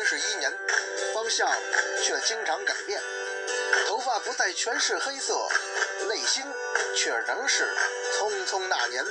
[0.00, 0.50] 三十一年，
[1.12, 1.46] 方向
[2.02, 2.98] 却经常改变。
[3.86, 5.36] 头发不再全是黑色，
[6.08, 6.42] 内心
[6.96, 7.70] 却仍是
[8.18, 9.04] 匆匆那年。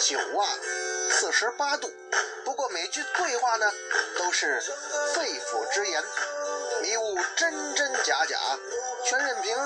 [0.00, 0.58] 酒啊，
[1.12, 1.88] 四十八度。
[2.44, 3.72] 不过每句对话呢，
[4.18, 4.60] 都是
[5.14, 6.02] 肺腑之言，
[6.82, 8.36] 迷雾真真假假，
[9.04, 9.56] 全任凭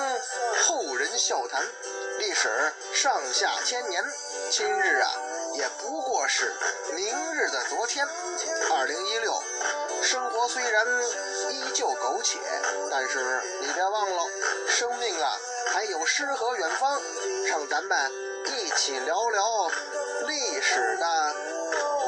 [0.67, 1.67] 后人笑谈。
[2.19, 4.05] 历史上下千年，
[4.51, 5.15] 今日啊，
[5.55, 6.53] 也不过是
[6.95, 8.07] 明日的昨天。
[8.71, 9.43] 二零一六，
[10.03, 10.87] 生活虽然
[11.51, 12.39] 依旧苟且，
[12.91, 14.23] 但是你别忘了，
[14.69, 15.33] 生命啊，
[15.73, 17.01] 还有诗和远方。
[17.47, 18.13] 让咱们
[18.45, 19.71] 一起聊聊
[20.27, 21.35] 历史的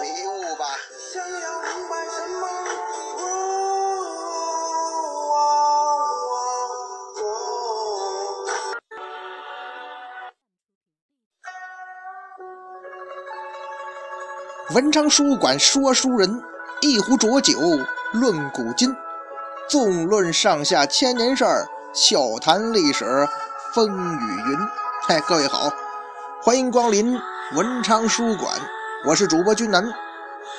[0.03, 0.79] 迷雾吧
[1.13, 2.47] 想要什么
[3.17, 3.40] 我。
[14.73, 16.41] 文昌书馆说书人，
[16.81, 17.59] 一壶浊酒
[18.13, 18.95] 论古今，
[19.69, 23.27] 纵论上下千年事儿，笑谈历史
[23.75, 24.59] 风雨云。
[25.09, 25.69] 嗨，各位好，
[26.41, 27.19] 欢迎光临
[27.57, 28.61] 文昌书馆，
[29.05, 29.93] 我是主播君南，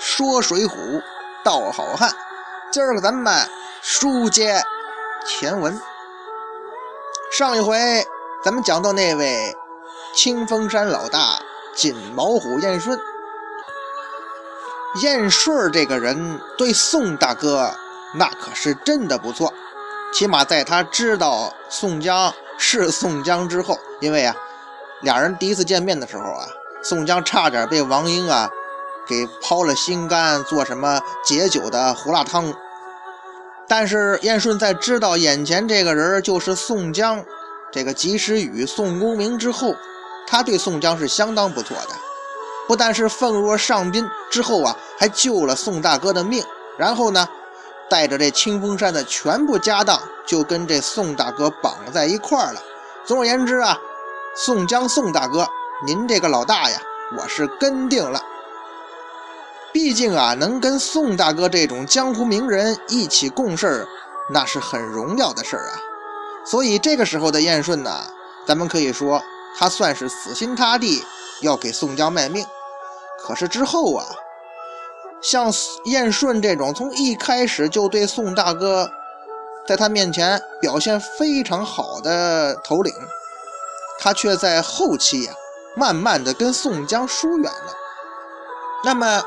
[0.01, 1.01] 说水浒
[1.41, 2.11] 道好汉。
[2.69, 3.47] 今儿个咱们
[3.81, 4.61] 书接
[5.25, 5.79] 前文，
[7.31, 8.05] 上一回
[8.43, 9.55] 咱们讲到那位
[10.13, 11.39] 清风山老大
[11.73, 12.99] 锦毛虎燕顺。
[14.95, 17.73] 燕顺这个人对宋大哥
[18.13, 19.53] 那可是真的不错，
[20.13, 24.35] 起码在他知道宋江是宋江之后，因为啊，
[25.01, 26.45] 俩人第一次见面的时候啊，
[26.83, 28.49] 宋江差点被王英啊
[29.07, 32.53] 给抛了心肝，做什么解酒的胡辣汤。
[33.69, 37.23] 但是燕顺在知道眼前这个人就是宋江，
[37.71, 39.73] 这个及时雨宋公明之后，
[40.27, 41.95] 他对宋江是相当不错的。
[42.71, 46.41] 不但是奉若上宾，之后啊还救了宋大哥的命，
[46.77, 47.27] 然后呢，
[47.89, 52.63] 带着这清风山的全部家当就跟这宋大哥绑在一块儿了。
[53.03, 53.77] 总而言之啊，
[54.37, 55.45] 宋江宋大哥，
[55.85, 56.81] 您这个老大呀，
[57.17, 58.23] 我是跟定了。
[59.73, 63.85] 毕竟啊，能跟宋大哥这种江湖名人一起共事
[64.29, 65.75] 那是很荣耀的事儿啊。
[66.45, 68.01] 所以这个时候的燕顺呢，
[68.47, 69.21] 咱们可以说
[69.57, 71.03] 他算是死心塌地
[71.41, 72.45] 要给宋江卖命。
[73.31, 74.05] 可是之后啊，
[75.21, 75.49] 像
[75.85, 78.91] 燕顺这种从一开始就对宋大哥
[79.65, 82.93] 在他面前表现非常好的头领，
[83.99, 85.33] 他却在后期呀，
[85.77, 87.73] 慢慢的跟宋江疏远了。
[88.83, 89.23] 那么，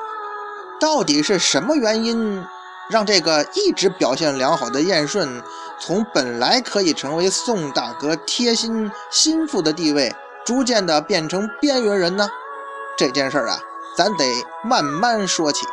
[0.78, 2.44] 到底是什么原因
[2.90, 5.42] 让这个一直表现良好的燕顺，
[5.80, 10.14] 从本来可以成为宋大哥贴心心腹的地位，
[10.44, 12.28] 逐渐的变成边缘人呢？
[12.98, 13.58] 这件事儿啊。
[13.96, 14.24] 咱得
[14.62, 15.66] 慢慢说起。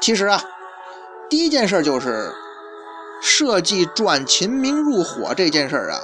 [0.00, 0.42] 其实啊，
[1.28, 2.34] 第一件事就是
[3.20, 6.00] 设计转秦明入伙这件事啊，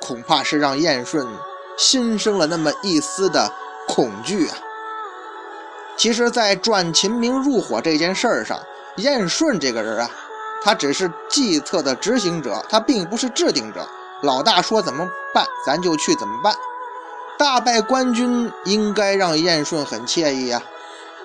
[0.00, 1.26] 恐怕是让燕顺
[1.76, 3.52] 心生了那么一丝的
[3.86, 4.56] 恐惧啊。
[5.96, 8.58] 其实，在转秦明入伙这件事上，
[8.96, 10.10] 燕顺这个人啊，
[10.64, 13.86] 他只是计策的执行者，他并不是制定者。
[14.22, 16.54] 老大说怎么办，咱就去怎么办。
[17.38, 20.62] 大败官军，应该让燕顺很惬意呀。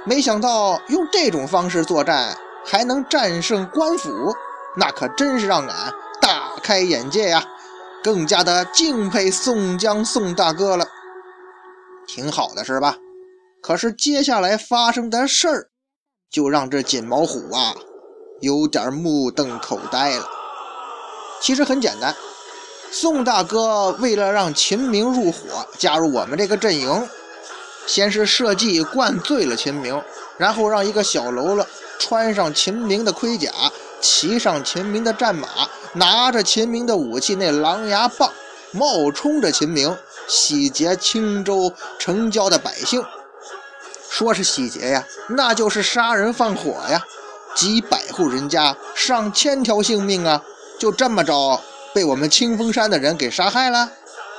[0.03, 4.35] 没想到用这种方式作战，还能战胜官府，
[4.75, 7.45] 那可真是让俺大开眼界呀！
[8.03, 10.85] 更加的敬佩宋江宋大哥了。
[12.07, 12.97] 挺好的是吧？
[13.61, 15.69] 可是接下来发生的事儿，
[16.31, 17.75] 就让这锦毛虎啊，
[18.39, 20.25] 有点目瞪口呆了。
[21.41, 22.15] 其实很简单。
[22.91, 25.39] 宋大哥为了让秦明入伙，
[25.77, 27.07] 加入我们这个阵营，
[27.85, 30.01] 先是设计灌醉了秦明，
[30.37, 31.67] 然后让一个小喽啰
[31.99, 33.51] 穿上秦明的盔甲，
[34.01, 35.47] 骑上秦明的战马，
[35.93, 38.31] 拿着秦明的武器那狼牙棒，
[38.71, 39.95] 冒充着秦明，
[40.27, 43.03] 洗劫青州城郊的百姓。
[44.09, 47.03] 说是洗劫呀，那就是杀人放火呀，
[47.53, 50.41] 几百户人家，上千条性命啊，
[50.79, 51.61] 就这么着。
[51.97, 53.91] 被我们清风山的人给杀害了。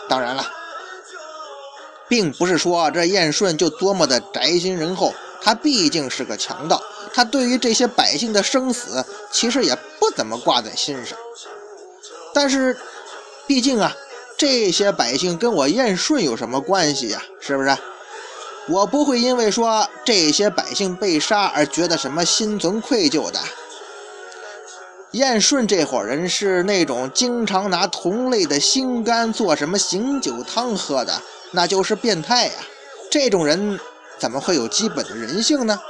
[0.09, 0.47] 当然了，
[2.07, 5.13] 并不是说这燕顺就多么的宅心仁厚，
[5.43, 6.81] 他毕竟是个强盗，
[7.13, 11.19] 他对于这些百姓的生死其实也不怎么挂在心上。
[12.33, 12.79] 但是，
[13.49, 13.93] 毕竟啊，
[14.37, 17.21] 这些百姓跟我燕顺有什么关系呀？
[17.41, 17.77] 是不是？
[18.69, 23.41] 我不会因为说这些百姓被杀而觉得什么心存愧疚的。
[25.13, 31.23] 燕顺这伙人是那种经常拿同类的心肝做什么醒酒汤喝的，
[31.53, 32.53] 那就是变态呀！
[33.11, 33.81] 这种人
[34.19, 35.81] 怎么会有基本的人性呢？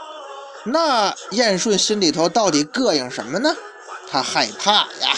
[0.65, 3.57] 那燕顺心里头到底膈应什么呢？
[4.09, 5.17] 他害怕呀，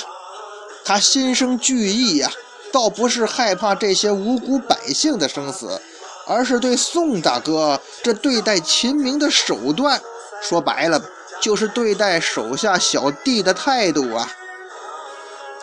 [0.82, 2.30] 他心生惧意呀，
[2.72, 5.78] 倒不是害怕这些无辜百姓的生死，
[6.26, 10.00] 而是对宋大哥这对待秦明的手段，
[10.40, 10.98] 说白了
[11.40, 14.28] 就是对待手下小弟的态度啊。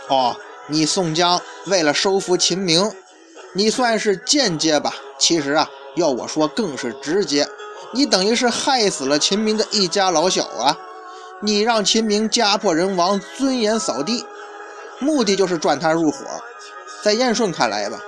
[0.10, 0.36] 哦，
[0.68, 2.92] 你宋江为了收服秦明，
[3.54, 4.94] 你算是间接吧？
[5.18, 7.48] 其实啊，要我说更是直接。
[7.94, 10.78] 你等于是害死了秦明的一家老小啊！
[11.42, 14.26] 你让秦明家破人亡、尊严扫地，
[15.00, 16.18] 目的就是赚他入伙。
[17.04, 18.00] 在燕顺看来吧，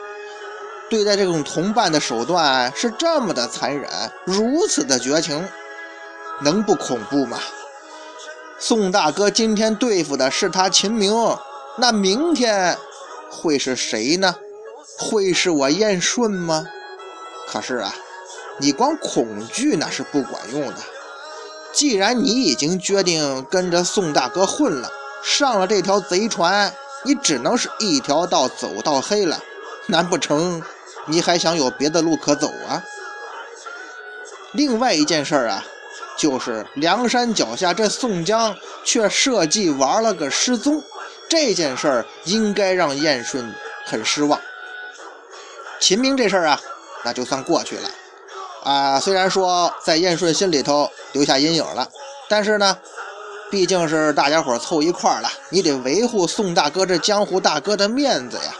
[0.89, 3.89] 对待这种同伴的手段是这么的残忍，
[4.25, 5.47] 如此的绝情，
[6.41, 7.39] 能不恐怖吗？
[8.59, 11.13] 宋大哥今天对付的是他秦明，
[11.77, 12.77] 那明天
[13.31, 14.35] 会是谁呢？
[14.97, 16.65] 会是我燕顺吗？
[17.47, 17.95] 可是啊。
[18.61, 20.75] 你光恐惧那是不管用的。
[21.71, 24.91] 既然你已经决定跟着宋大哥混了，
[25.23, 26.73] 上了这条贼船，
[27.05, 29.39] 你只能是一条道走到黑了。
[29.85, 30.61] 难不成
[31.05, 32.83] 你还想有别的路可走啊？
[34.51, 35.63] 另外一件事儿啊，
[36.19, 40.83] 就是梁山脚下这宋江却设计玩了个失踪，
[41.29, 43.55] 这件事儿应该让燕顺
[43.85, 44.37] 很失望。
[45.79, 46.59] 秦明这事儿啊，
[47.05, 47.89] 那就算过去了。
[48.65, 51.87] 啊，虽然说在燕顺心里头留下阴影了，
[52.27, 52.77] 但是呢，
[53.49, 58.53] 毕竟是大家伙凑一块儿了，你得维护宋大哥这江湖大哥的面子呀。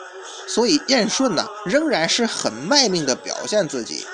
[0.47, 4.07] 所以燕顺呢，仍然是很卖命的表现自己，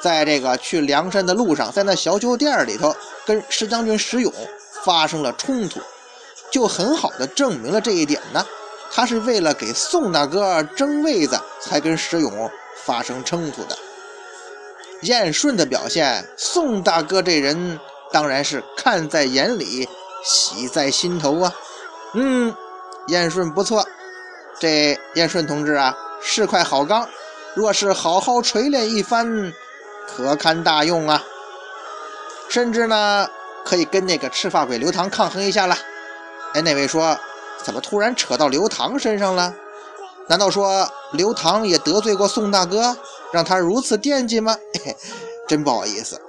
[0.00, 2.94] 在这个去梁山的路上，在那小酒店里头
[3.26, 4.32] 跟石将军石勇
[4.84, 5.80] 发生了冲突，
[6.50, 8.44] 就很好的证明了这一点呢。
[8.90, 12.50] 他是为了给宋大哥争位子，才跟石勇
[12.84, 13.76] 发生冲突的。
[15.02, 17.78] 燕顺的表现，宋大哥这人
[18.10, 19.88] 当然是看在眼里，
[20.24, 21.52] 喜在心头啊。
[22.14, 22.54] 嗯，
[23.08, 23.86] 燕顺不错，
[24.58, 27.06] 这燕顺同志啊是块好钢，
[27.54, 29.52] 若是好好锤炼一番，
[30.08, 31.22] 可堪大用啊。
[32.48, 33.28] 甚至呢，
[33.64, 35.76] 可以跟那个赤发鬼刘唐抗衡一下了。
[36.54, 37.16] 哎，那位说，
[37.62, 39.54] 怎么突然扯到刘唐身上了？
[40.28, 42.96] 难道说刘唐也得罪过宋大哥？
[43.32, 44.56] 让他如此惦记吗？
[44.74, 44.96] 嘿 嘿
[45.46, 46.20] 真不好意思，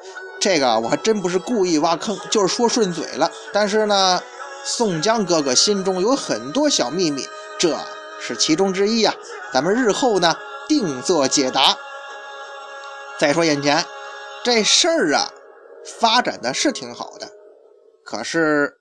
[0.42, 3.32] 这个我还真不是故意挖坑，就是说顺嘴了。
[3.54, 4.22] 但是呢，
[4.66, 7.26] 宋江哥哥心中有很多小秘密，
[7.58, 7.78] 这
[8.20, 9.14] 是其中之一呀。
[9.54, 10.36] 咱们日后呢，
[10.68, 11.78] 定做解答。
[13.20, 13.86] 再说眼前
[14.46, 15.30] 这事儿啊，
[16.00, 17.30] 发展的是挺好的，
[18.06, 18.80] 可是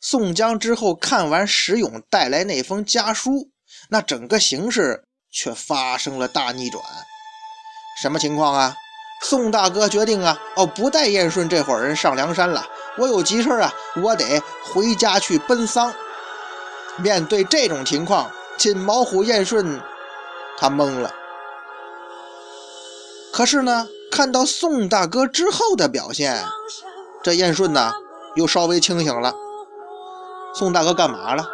[0.00, 3.50] 宋江之后看完石勇带来那封家书，
[3.90, 5.02] 那整个形势
[5.32, 6.80] 却发生了大逆转。
[8.00, 8.76] 什么情况啊？
[9.24, 12.64] 宋大哥决定啊，哦，不带燕顺这伙人上梁山了。
[12.96, 15.92] 我有急事啊，我得回家去奔丧。
[16.98, 19.80] 面对这种情况，金毛虎燕顺
[20.56, 21.12] 他懵了。
[23.32, 26.44] 可是呢，看到宋大哥之后的表现，
[27.22, 27.92] 这燕顺呢
[28.34, 29.32] 又稍微清醒了。
[30.54, 31.48] 宋大哥干嘛了？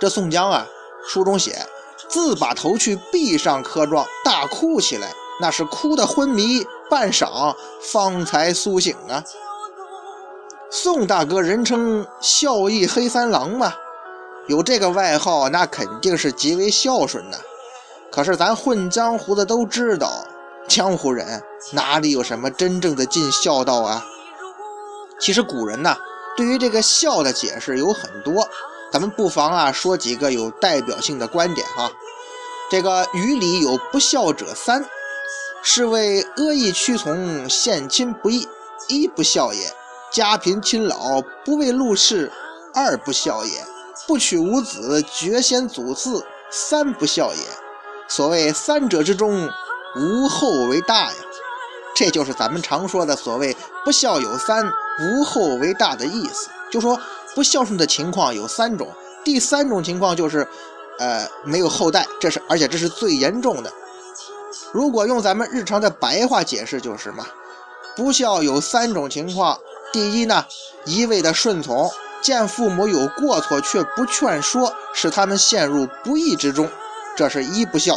[0.00, 0.66] 这宋江啊，
[1.06, 1.66] 书中写，
[2.08, 5.12] 自把头去壁上磕状，大哭起来。
[5.38, 7.54] 那是哭得昏迷半晌，
[7.92, 9.22] 方才苏醒啊！
[10.70, 13.74] 宋大哥人称孝义黑三郎嘛，
[14.46, 17.38] 有这个外号，那肯定是极为孝顺的。
[18.10, 20.24] 可是咱混江湖的都知道，
[20.68, 21.42] 江湖人
[21.72, 24.04] 哪里有什么真正的尽孝道啊？
[25.18, 25.96] 其实古人呢，
[26.36, 28.48] 对于这个孝的解释有很多，
[28.92, 31.90] 咱们不妨啊说几个有代表性的观点哈。
[32.70, 34.84] 这个语里有不孝者三。
[35.68, 38.46] 是为阿谀屈从，献亲不义，
[38.86, 39.68] 一不孝也；
[40.12, 42.30] 家贫亲老，不为禄事，
[42.72, 43.64] 二不孝也；
[44.06, 47.42] 不娶无子，绝先祖嗣，三不孝也。
[48.06, 49.50] 所谓三者之中，
[49.96, 51.16] 无后为大呀。
[51.94, 56.50] 这就是咱们常说的所谓“不孝有三，无后为大”的意思。
[56.70, 57.00] 就说
[57.34, 58.88] 不孝顺的情况有三种，
[59.24, 60.46] 第三种情况就是，
[60.98, 63.72] 呃，没有后代，这是而且这是最严重的。
[64.72, 67.24] 如果用咱们日常的白话解释，就是嘛，
[67.94, 69.58] 不孝有三种情况。
[69.92, 70.44] 第一呢，
[70.84, 76.68] 一味的顺从，见父母有过错却不劝说，使他们陷入不义之中，
[77.16, 77.96] 这是一不孝。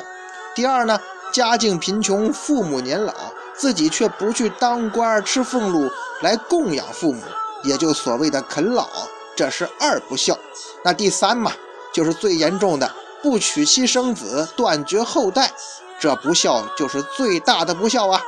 [0.55, 0.99] 第二呢，
[1.31, 3.13] 家境贫穷，父母年老，
[3.55, 5.89] 自己却不去当官吃俸禄
[6.21, 7.21] 来供养父母，
[7.63, 8.88] 也就所谓的啃老，
[9.36, 10.38] 这是二不孝。
[10.83, 11.51] 那第三嘛，
[11.93, 15.51] 就是最严重的，不娶妻生子，断绝后代。
[16.00, 18.21] 这不孝就是最大的不孝啊！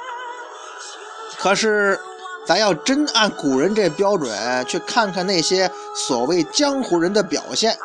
[1.38, 1.98] 可是
[2.46, 7.78] 咱要真按古人这标准去看看那些所谓江湖人的表现，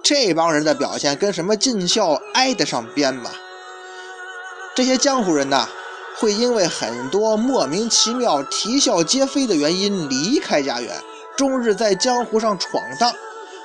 [0.00, 3.28] 这帮人的表现跟什么尽孝挨得上边吗？
[4.76, 5.66] 这些江湖人呐，
[6.18, 11.02] 会因为很多莫名其妙、啼笑皆非的原因离开家园，
[11.34, 13.10] 终日在江湖上闯荡，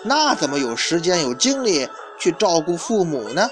[0.04, 3.50] 那怎么有时间、有精力去照顾父母呢？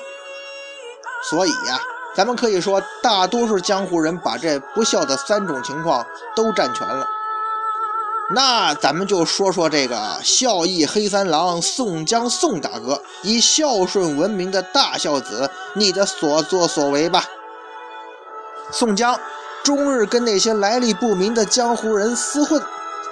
[1.30, 1.82] 所以呀。
[2.16, 7.06] 咱们可以说，大多数江湖人把这不孝的三种情况都占全了。
[8.34, 17.24] 那咱们就说说这个孝义黑三郎宋江宋大哥，以孝顺闻名的大孝子，你的所作所为吧。
[18.72, 19.20] 宋江
[19.64, 22.62] 终日跟那些来历不明的江湖人厮混，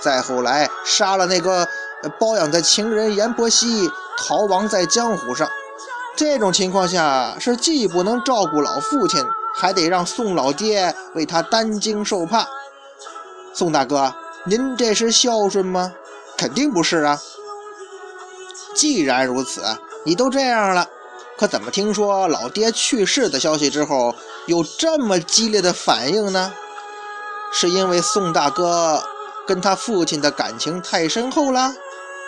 [0.01, 1.67] 再后来杀了那个
[2.19, 5.47] 包养的情人阎婆惜，逃亡在江湖上。
[6.15, 9.23] 这种情况下，是既不能照顾老父亲，
[9.53, 12.47] 还得让宋老爹为他担惊受怕。
[13.53, 14.13] 宋大哥，
[14.45, 15.93] 您这是孝顺吗？
[16.37, 17.19] 肯定不是啊。
[18.73, 19.63] 既然如此，
[20.05, 20.87] 你都这样了，
[21.37, 24.15] 可怎么听说老爹去世的消息之后，
[24.47, 26.53] 有这么激烈的反应呢？
[27.51, 29.03] 是因为宋大哥
[29.45, 31.73] 跟他父亲的感情太深厚了？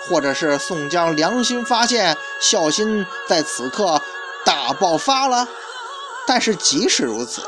[0.09, 4.01] 或者是宋江良心发现，孝心在此刻
[4.45, 5.47] 大爆发了。
[6.27, 7.41] 但是即使如此，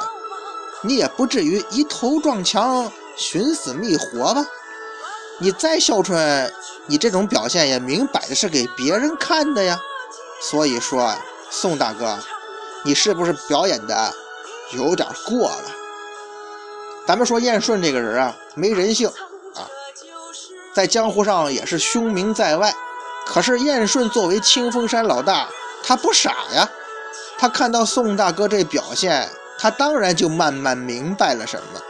[0.81, 4.45] 你也不至于一头撞墙、寻死觅活吧？
[5.37, 6.53] 你再孝顺，
[6.85, 9.77] 你这种表现也明摆的是给别人看的呀。
[10.41, 11.13] 所以说，
[11.49, 12.17] 宋大哥，
[12.83, 14.13] 你是不是表演的
[14.73, 15.63] 有点过了？
[17.07, 19.07] 咱们说燕顺这个人啊，没人性
[19.55, 19.67] 啊。
[20.73, 22.73] 在江湖上也是凶名在外，
[23.25, 25.49] 可是燕顺作为清风山老大，
[25.83, 26.69] 他不傻呀。
[27.37, 31.81] 他看到宋大哥这表现，他当然就慢慢明白了什么。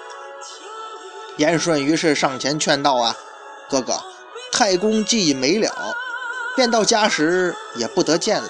[1.37, 3.15] 燕顺于是上前劝道：“啊，
[3.69, 4.01] 哥哥，
[4.51, 5.69] 太公既已没了，
[6.55, 8.49] 便到家时也不得见了。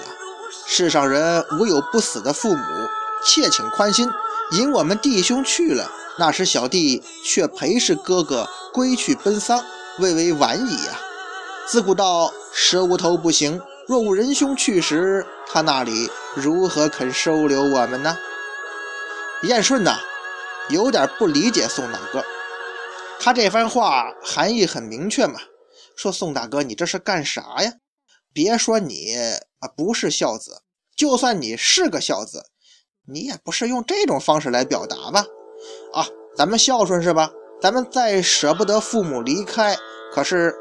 [0.66, 2.81] 世上人无有不死的父母，
[3.24, 4.08] 切请宽心，
[4.52, 5.90] 引我们弟兄去了。
[6.18, 9.64] 那时小弟却陪侍哥哥归去奔丧。”
[9.98, 10.98] 未为晚矣呀！
[11.68, 18.16] 自古道蛇无头不行，若无仁兄去时，他那里如何肯收留我们呢？
[19.42, 19.98] 燕顺呐，
[20.70, 22.24] 有点不理解宋大哥。
[23.20, 25.38] 他这番话含义很明确嘛，
[25.94, 27.74] 说宋大哥，你这是干啥呀？
[28.32, 29.14] 别说你
[29.58, 30.62] 啊不是孝子，
[30.96, 32.46] 就算你是个孝子，
[33.06, 35.24] 你也不是用这种方式来表达吧？
[35.92, 36.06] 啊，
[36.36, 37.30] 咱们孝顺是吧？
[37.60, 39.76] 咱们再舍不得父母离开，
[40.12, 40.54] 可是，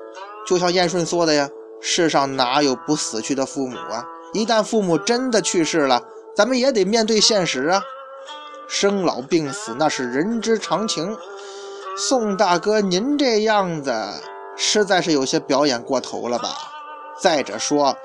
[0.48, 1.50] 就像燕顺说的呀，
[1.82, 4.06] 世上哪有不死去的父母啊？
[4.34, 6.02] 一旦父母真的去世了，
[6.36, 7.84] 咱们也得面对现实啊。
[8.68, 11.18] 生老病死那是人之常情。
[11.98, 13.94] 宋大哥，您这样子
[14.56, 16.56] 实在是有些表演过头了吧？
[17.20, 17.96] 再者说，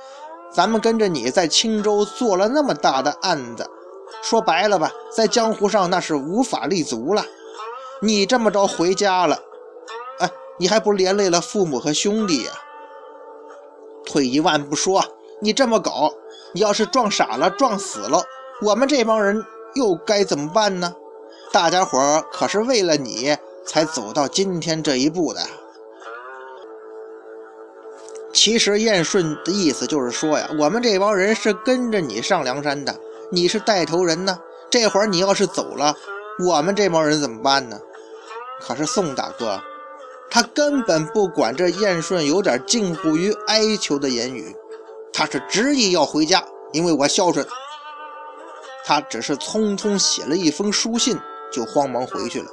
[0.50, 3.71] 咱们跟着你在青州做了那么大的案子，
[4.28, 7.25] 说白了吧，在江湖上那是无法立足了。
[8.02, 9.38] 你这么着回家了，
[10.18, 10.28] 哎，
[10.59, 12.50] 你还不连累了父母和兄弟呀？
[14.04, 15.04] 退一万步说，
[15.40, 16.11] 你这么搞，
[16.52, 18.25] 你要是撞傻了、撞死了，
[18.62, 19.45] 我们这帮人
[19.76, 20.97] 又该怎么办呢？
[21.52, 25.40] 大家伙可是为了你才走到今天这一步的。
[28.33, 32.95] 其实燕顺的意思就是说呀，我们这帮人是跟着你上梁山的，
[33.30, 34.38] 你是带头人呢。
[34.68, 35.97] 这会儿你要是走了，
[36.45, 37.78] 我们这帮人怎么办呢？
[38.61, 39.62] 可是宋大哥，
[40.28, 44.54] 他根本不管这燕顺有点近乎于哀求的言语，
[45.12, 47.47] 他是执意要回家，因为我孝顺。
[48.85, 51.18] 他只是匆匆写了一封书信，
[51.52, 52.49] 就慌忙回去了，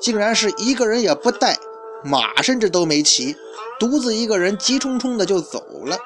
[0.00, 1.56] 竟然是一个人也不带，
[2.04, 3.36] 马甚至都没骑，
[3.80, 5.96] 独自一个人急冲冲的就走了。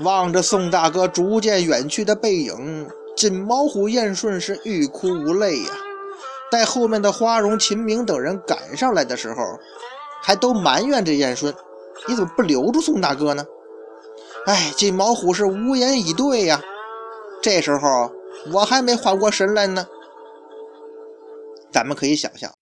[0.00, 2.88] 望着宋大哥逐渐远去的背影。
[3.16, 5.70] 锦毛虎燕顺是欲哭无泪呀，
[6.52, 9.42] 待后面的花荣、秦明等人赶上来的时候，
[10.22, 11.52] 还都埋怨这燕顺
[12.06, 13.44] ：“你怎么不留住宋大哥呢？”
[14.46, 16.62] 哎，锦毛虎是无言以对呀。
[17.42, 18.12] 这时候
[18.52, 19.86] 我还没缓过神来呢。
[21.72, 22.54] 咱们可以想象，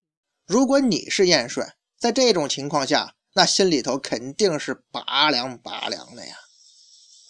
[0.47, 1.67] 如果你是燕顺，
[1.99, 6.33] 在这种情况下，那心里头肯定是拔凉拔凉的呀，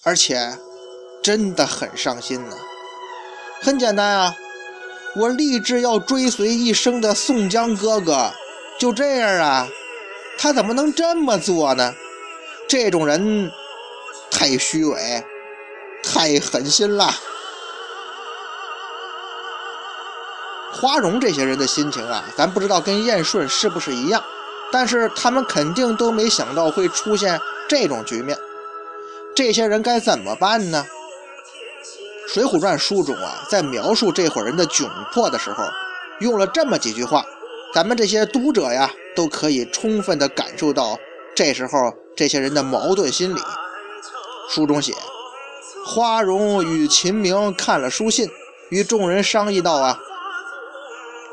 [0.04, 0.58] 而且
[1.24, 2.56] 真的很伤心呢。
[3.62, 4.36] 很简单啊，
[5.16, 8.32] 我立志要追随一生的宋江哥哥，
[8.80, 9.68] 就这样啊，
[10.38, 11.94] 他怎么能这么做呢？
[12.70, 13.52] 这种人
[14.30, 15.24] 太虚伪，
[16.04, 17.14] 太狠心了。
[20.72, 24.24] 花荣这些人的心情啊，咱不知道跟燕顺是不是一样，
[24.72, 28.38] 但是他们肯定都没想到会出现这种局面。
[29.38, 30.84] 这些人该怎么办呢？
[32.34, 35.64] 《水浒传》书中啊，在描述这伙人的窘迫的时候，
[36.22, 37.24] 用了这么几句话，
[37.72, 40.98] 咱们这些读者呀，都可以充分的感受到
[41.36, 43.40] 这时候这些人的矛盾心理。
[44.50, 44.96] 书中写，
[45.86, 48.28] 花荣与秦明看了书信，
[48.72, 50.00] 与众人商议道啊。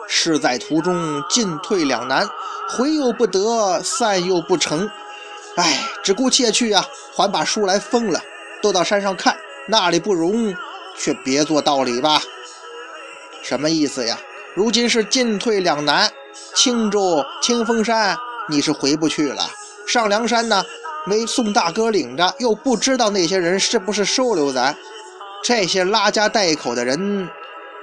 [0.06, 2.28] 事在途中，进退两难，
[2.68, 4.90] 回又不得，散又不成。
[5.56, 6.84] 哎，只顾借去呀，
[7.14, 8.20] 还把书来封了。
[8.62, 10.54] 都到山上看，那里不容，
[10.96, 12.22] 却别做道理吧。
[13.42, 14.18] 什么意思呀？
[14.54, 16.10] 如今是进退两难，
[16.54, 18.16] 青州、清风山
[18.48, 19.48] 你是回不去了，
[19.86, 20.64] 上梁山呢，
[21.04, 24.76] 没宋大哥领着，又不知道那些人是不是收留咱。
[25.42, 27.28] 这些拉家带口的人，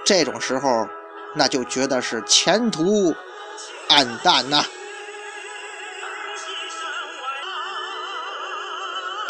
[0.05, 0.87] 这种时候。
[1.33, 3.15] 那就觉得是前途
[3.87, 4.65] 暗淡呐。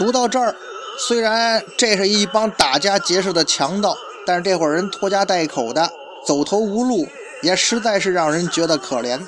[0.02, 0.56] 读到这儿，
[0.98, 5.92] 虽然这是一帮打家劫舍的强盗，但是这伙人拖家带口的，
[6.26, 7.08] 走投无路，
[7.44, 9.20] 也实在是让人觉得可怜。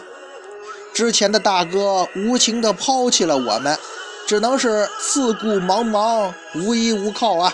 [0.91, 3.77] 之前的大哥无情的抛弃了我们，
[4.25, 7.53] 只能是四顾茫茫，无依无靠啊！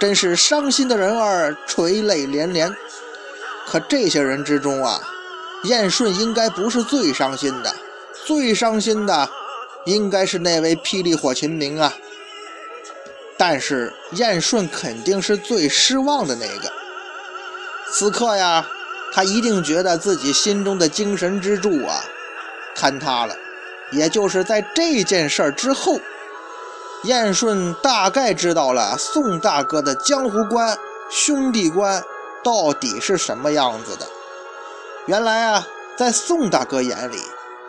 [0.00, 2.74] 真是伤心的人儿垂泪连连。
[3.64, 5.00] 可这些人之中啊，
[5.62, 7.72] 燕顺应该不是最伤心的，
[8.26, 9.30] 最伤心的
[9.84, 11.94] 应该是那位霹雳火秦明啊。
[13.36, 16.72] 但是燕顺肯定是最失望的那个。
[17.90, 18.66] 此刻呀，
[19.12, 22.04] 他一定觉得自己心中的精神支柱啊
[22.76, 23.36] 坍塌了。
[23.90, 26.00] 也就是在这件事儿之后，
[27.04, 30.76] 燕顺大概知道了宋大哥的江湖观、
[31.10, 32.02] 兄弟观。
[32.42, 34.06] 到底是什么样子的？
[35.06, 37.16] 原来啊，在宋大哥眼里，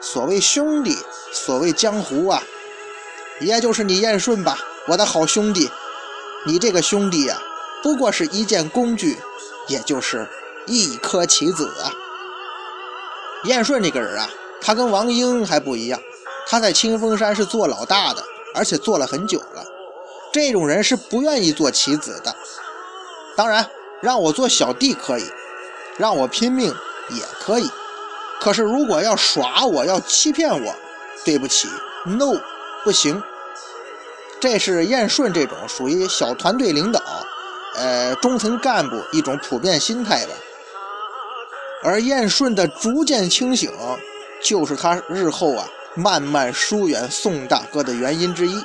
[0.02, 0.98] 所谓兄弟，
[1.32, 2.44] 所谓江湖啊，
[3.40, 5.70] 也就是你燕顺吧，我的好兄弟。
[6.46, 7.42] 你这个兄弟呀，
[7.82, 9.18] 不过是一件工具，
[9.68, 10.28] 也就是
[10.66, 11.92] 一颗棋子啊。
[13.46, 14.30] 燕顺这个人啊，
[14.62, 16.00] 他跟王英还不一样，
[16.48, 19.66] 他在清风山是做老大的，而且做了很久了。
[20.32, 22.36] 这种人是不愿意做棋子的，
[23.36, 23.70] 当然。
[24.02, 25.26] 让我做小弟可以，
[25.98, 26.68] 让我拼命
[27.10, 27.68] 也可以，
[28.40, 30.76] 可是如果要耍我，要欺骗我，
[31.24, 31.68] 对不起
[32.06, 32.40] ，no，
[32.84, 33.24] 不行。
[34.46, 37.02] 这是燕顺这种属于小团队领导，
[37.78, 40.34] 呃，中层干部一种普遍心态吧。
[41.82, 43.72] 而燕顺的逐渐清醒，
[44.44, 48.64] 就是他日后啊慢慢疏远宋大哥的原因之一。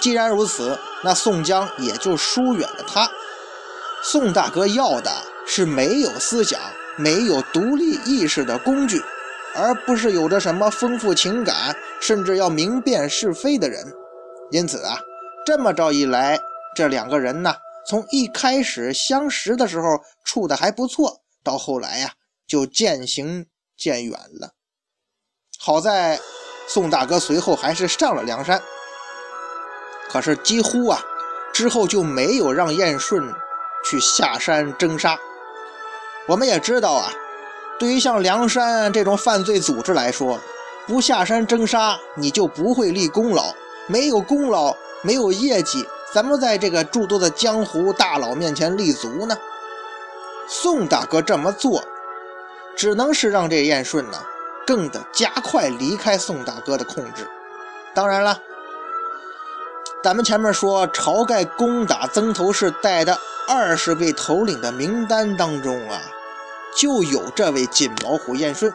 [0.00, 3.06] 既然如此，那宋江也就疏远了他。
[4.02, 5.12] 宋大哥要的
[5.46, 6.58] 是没有思想、
[6.96, 9.02] 没有独立意识的工具，
[9.54, 13.84] 而不是有着什么丰富情感，甚至要明辨是非的人。
[14.50, 14.98] 因此啊，
[15.44, 16.38] 这么着一来，
[16.74, 17.54] 这两个人呢，
[17.86, 22.12] 从一开始相识的时候处的还不错，到后来呀，
[22.46, 24.52] 就渐行渐远了。
[25.58, 26.18] 好在
[26.68, 28.62] 宋大哥随后还是上了梁山，
[30.08, 31.02] 可是几乎啊，
[31.52, 33.32] 之后就没有让燕顺。
[33.84, 35.16] 去下山征沙，
[36.26, 37.12] 我们也知道啊，
[37.78, 40.38] 对于像梁山这种犯罪组织来说，
[40.84, 43.54] 不下山征沙，你就不会立功劳，
[43.88, 49.36] 没有功劳，没有业绩，怎么在这个诸多的江湖大佬面前立足呢？
[50.46, 51.82] 宋大哥这么做，
[52.76, 54.18] 只能是让这燕顺呢，
[54.64, 57.28] 更的加快离开宋大哥的控制。
[57.94, 58.40] 当然了，
[60.04, 63.18] 咱们前面说晁盖攻打曾头市带的。
[63.50, 66.02] 二十位头领的名单当中啊，
[66.76, 68.70] 就有这位金毛虎燕顺。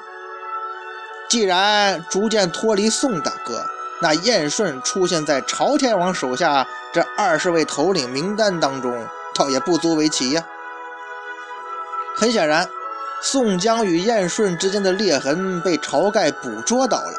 [1.30, 3.70] 既然逐渐脱离宋大哥，
[4.04, 10.44] 那燕顺出现在朝天王手下这二十位头领名单当中，倒也不足为奇呀。
[12.14, 12.68] 很显然，
[13.22, 17.14] 宋江与燕顺之间的裂痕被晁盖捕捉到了，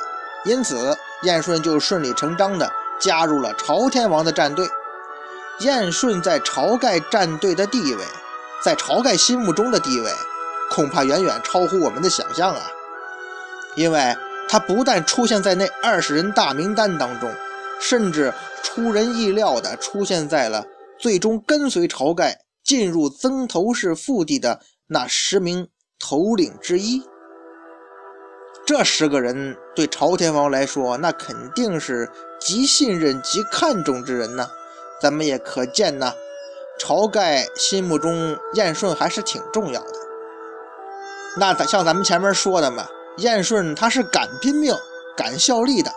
[0.45, 2.71] 因此燕顺就顺理成章地
[3.01, 4.69] 加入了朝天王的战队。
[5.61, 8.05] 燕顺在晁盖战队的地位，
[8.63, 10.13] 在晁盖心目中的地位，
[10.71, 12.61] 恐怕远远超乎我们的想象啊！
[13.75, 14.15] 因为
[14.55, 17.29] 他不但出现在那二十人大名单当中，
[17.81, 20.65] 甚至出人意料地出现在了
[20.97, 25.67] 最终跟随晁盖进入曾头市腹地的那十名
[25.99, 27.03] 头领之一。
[28.65, 32.09] 这十个人对朝天王来说，那肯定是
[32.41, 34.49] 极信任、极看重之人呢。
[35.03, 36.13] 咱们也可见呢，
[36.79, 39.93] 晁盖心目中燕顺还是挺重要的。
[41.39, 42.87] 那咱像咱们前面说的嘛，
[43.19, 44.75] 燕顺他是敢拼命、
[45.17, 45.93] 敢效力的，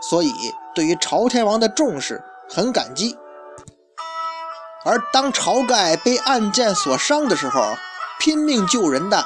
[0.00, 0.32] 所以
[0.74, 3.16] 对于朝天王的重视很感激。
[4.84, 7.74] 而当晁盖被暗箭所伤的时候，
[8.20, 9.24] 拼命救人的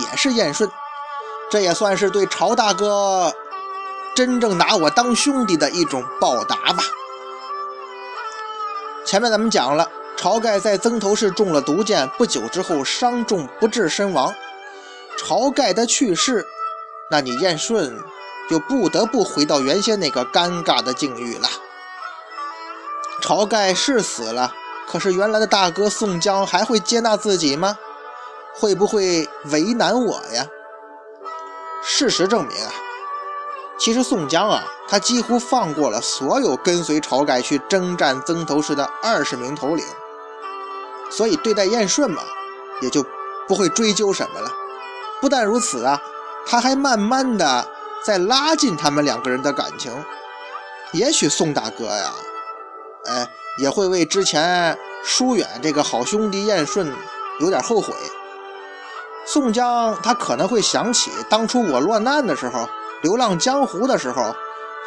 [0.00, 0.70] 也是燕顺，
[1.50, 3.32] 这也算是对晁大哥
[4.14, 6.82] 真正拿我当兄弟的一种报答吧。
[9.04, 14.34] 前面咱们讲了，晁盖在曾头市中了毒箭，不久之后伤重不治身亡。
[15.18, 16.46] 晁盖的去世，
[17.12, 17.94] 那你燕顺
[18.48, 21.46] 就不得不回到原先那个尴尬的境遇了。
[23.20, 24.54] 晁盖是死了，
[24.88, 27.76] 可是原来的大哥宋江还会接纳自己吗？
[28.54, 30.46] 会不会为难我呀？
[31.82, 32.72] 事实证明啊，
[33.78, 39.84] 其实宋江啊，他几乎放过了所有跟随晁盖去征战曾头市的二十名头领，
[41.10, 42.22] 所以对待燕顺嘛，
[42.80, 43.04] 也就
[43.46, 44.50] 不会追究什么了。
[45.20, 46.00] 不但如此啊，
[46.46, 47.66] 他还慢慢的
[48.04, 49.92] 在拉近他们两个人的感情。
[50.92, 52.12] 也许宋大哥呀，
[53.06, 56.92] 哎，也会为之前疏远这个好兄弟燕顺
[57.40, 57.94] 有点后悔。
[59.24, 62.68] 宋江他可能会想起当初我落难的时候，
[63.02, 64.34] 流浪江湖的时候，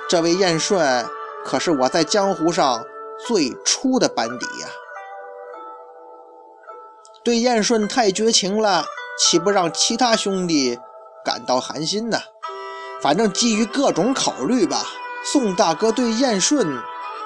[0.09, 1.05] 这位燕顺
[1.43, 2.85] 可是我在江湖上
[3.27, 4.67] 最初的班底呀。
[7.23, 8.85] 对燕顺太绝情了。
[9.17, 10.77] 岂不让其他兄弟
[11.25, 12.19] 感到寒心呢？
[13.01, 14.85] 反正基于各种考虑吧，
[15.23, 16.79] 宋大哥对燕顺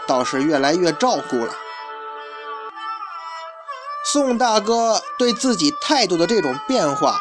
[0.07, 1.53] 倒是越来越照顾了。
[4.05, 7.19] 宋大哥对自己态度的这种变化，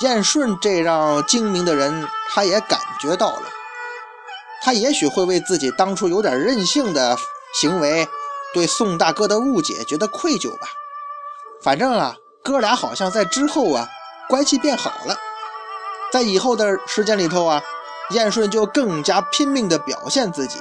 [0.00, 3.42] 燕顺这样精明的人，他也感觉到了。
[4.62, 7.18] 他也许会为自己当初有点任性的
[7.60, 8.08] 行为，
[8.54, 10.68] 对宋大哥的误解觉得愧疚吧。
[11.60, 13.88] 反正啊，哥俩好像在之后啊。
[14.28, 15.18] 关系变好了，
[16.12, 17.62] 在以后的时间里头啊，
[18.10, 20.58] 燕顺就更加拼命地表现自己。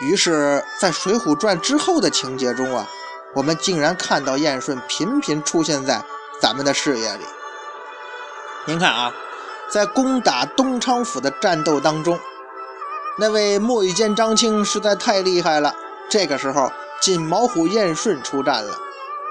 [0.00, 2.88] 于是，在《水浒传》之后的情节中啊，
[3.34, 6.02] 我们竟然看到燕顺频频出现在
[6.40, 7.24] 咱们的视野里。
[8.64, 9.12] 您看啊，
[9.70, 12.18] 在攻打东昌府的战斗当中，
[13.18, 15.74] 那位墨玉剑张青实在太厉害了。
[16.08, 18.78] 这个时候，锦毛虎燕顺出战了。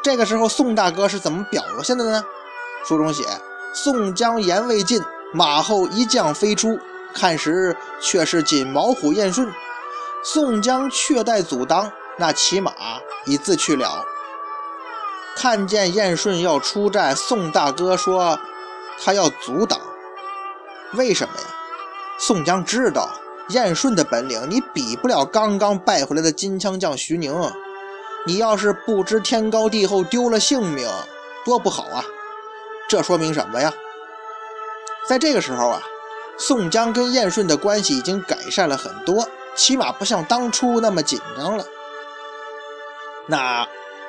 [0.03, 2.23] 这个时候，宋大哥是怎么表现的呢？
[2.85, 3.23] 书中写
[3.83, 4.99] ：“宋江言未尽，
[5.31, 6.79] 马后一将飞出，
[7.13, 9.47] 看时却是锦毛虎燕顺。
[10.23, 12.73] 宋江却待阻挡，那骑马
[13.27, 14.03] 已自去了。
[15.35, 18.39] 看见燕顺要出战，宋大哥说
[18.99, 19.79] 他要阻挡，
[20.93, 21.45] 为什么呀？
[22.17, 23.07] 宋江知道
[23.49, 27.31] 燕顺的本领，你比不了刚刚败回来的金枪将徐宁。
[28.25, 30.89] 你要是不知天高地厚，丢了性命，
[31.45, 32.03] 多不好啊！”
[32.87, 33.73] 这说明什么呀？
[35.07, 35.81] 在这个时候啊，
[36.37, 41.65] 宋江跟燕顺的关系已经改善了很多，起码不像当初那么紧张了。
[43.25, 43.67] 那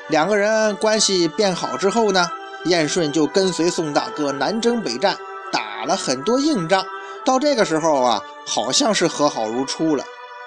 [0.08, 2.30] 两个人关系变好之后呢，
[2.64, 5.16] 燕顺就跟随宋大哥南征北战，
[5.52, 6.84] 打了很多硬仗。
[7.24, 10.04] 到这个时候啊，好像是和好如初了，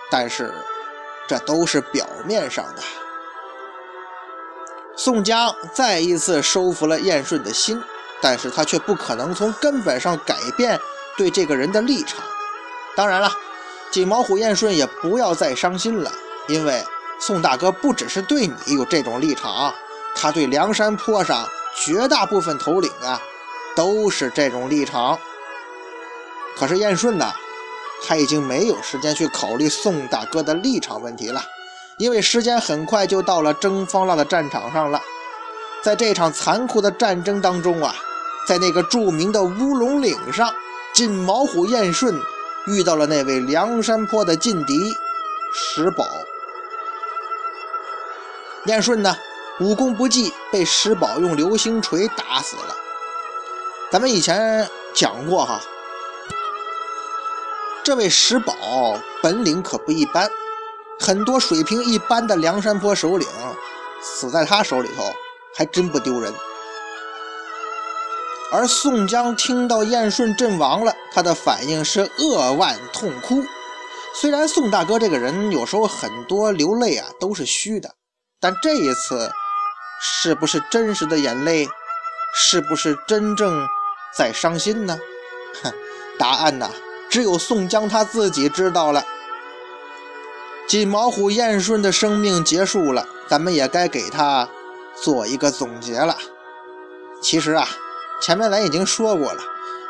[0.09, 0.53] 但是
[1.27, 2.81] 这都是表面上的。
[4.95, 7.81] 宋江再一次收服了燕顺的心。
[8.21, 10.79] 但是他却不可能从根本上改变
[11.17, 12.23] 对这个人的立场。
[12.95, 13.31] 当然了，
[13.89, 16.11] 锦毛虎燕顺也不要再伤心了，
[16.47, 16.83] 因为
[17.19, 19.73] 宋大哥不只是对你有这种立场，
[20.15, 23.19] 他对梁山坡上绝大部分头领啊
[23.75, 25.17] 都是这种立场。
[26.57, 27.33] 可是燕顺呢，
[28.05, 31.43] 他已经没有时间去考虑宋大哥的立场问题了，
[31.97, 35.01] 因为时间很快就到了征方腊的战场上了。
[35.81, 37.95] 在这场残酷的战争当中啊。
[38.47, 40.53] 在那个著名的乌龙岭上，
[40.93, 42.19] 锦毛虎燕顺
[42.67, 44.95] 遇到了那位梁山坡的劲敌
[45.53, 46.07] 石宝。
[48.65, 49.15] 燕顺呢，
[49.59, 52.75] 武功不济，被石宝用流星锤打死了。
[53.91, 55.59] 咱们以前讲过哈，
[57.83, 58.53] 这位石宝
[59.21, 60.29] 本领可不一般，
[60.99, 63.27] 很多水平一般的梁山坡首领
[64.01, 65.03] 死在他手里头，
[65.55, 66.33] 还真不丢人。
[68.53, 73.41] 而宋江听到燕顺阵亡了，他的反应是扼腕痛哭。
[74.13, 77.95] 虽然宋大哥这个人有时候很多流泪啊都是虚的，
[78.41, 79.31] 但这一次
[80.01, 81.65] 是不是真实的眼泪？
[82.35, 83.65] 是不是真正
[84.13, 84.99] 在伤心呢？
[85.63, 85.71] 哼，
[86.19, 86.69] 答案呢，
[87.09, 89.05] 只有宋江他自己知道了。
[90.67, 94.49] 锦毛虎燕顺的生命结束了，咱们也该给他
[94.93, 96.17] 做一个总结了。
[97.21, 97.65] 其实啊。
[98.21, 99.41] 前面咱已经说过了，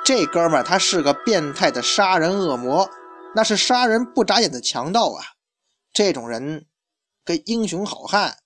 [0.06, 2.90] 这哥们儿他是个变态的杀人恶魔，
[3.36, 5.24] 那是杀人不眨眼的强盗啊！
[5.94, 6.66] 这种人
[7.26, 8.38] 跟英雄好汉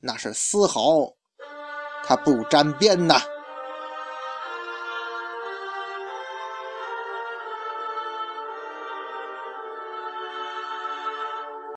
[0.00, 1.14] 那是丝毫
[2.04, 3.20] 他不沾边呐。